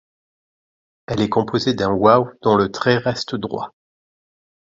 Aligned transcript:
Elle 1.05 1.21
est 1.21 1.29
composée 1.29 1.75
d’un 1.75 1.91
wāw 1.91 2.31
dont 2.41 2.55
le 2.55 2.71
trait 2.71 2.97
reste 2.97 3.35
droit. 3.35 3.71